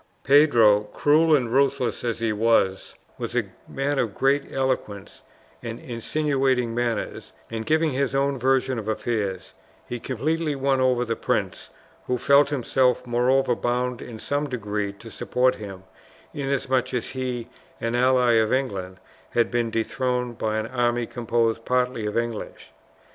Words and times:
Pedro, 0.23 0.85
cruel 0.95 1.35
and 1.35 1.51
ruthless 1.51 2.03
as 2.03 2.17
he 2.19 2.33
was, 2.33 2.95
was 3.19 3.35
a 3.35 3.51
man 3.67 3.99
of 3.99 4.15
great 4.15 4.51
eloquence 4.51 5.21
and 5.61 5.79
insinuating 5.79 6.73
manners, 6.73 7.33
and 7.51 7.67
giving 7.67 7.91
his 7.91 8.15
own 8.15 8.39
version 8.39 8.79
of 8.79 8.87
affairs, 8.87 9.53
he 9.87 9.99
completely 9.99 10.55
won 10.55 10.81
over 10.81 11.05
the 11.05 11.15
prince, 11.15 11.69
who 12.07 12.17
felt 12.17 12.49
himself, 12.49 13.05
moreover, 13.05 13.53
bound 13.55 14.01
in 14.01 14.17
some 14.17 14.49
degree 14.49 14.91
to 14.91 15.11
support 15.11 15.53
him, 15.53 15.83
inasmuch 16.33 16.95
as 16.95 17.11
he, 17.11 17.47
an 17.79 17.93
ally 17.95 18.31
of 18.37 18.51
England, 18.51 18.97
had 19.29 19.51
been 19.51 19.69
dethroned 19.69 20.35
by 20.35 20.57
an 20.57 20.65
army 20.65 21.05
composed 21.05 21.63
partly 21.63 22.07
of 22.07 22.17
English. 22.17 22.71